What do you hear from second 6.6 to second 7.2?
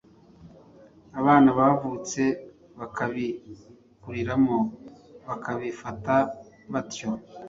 batyo.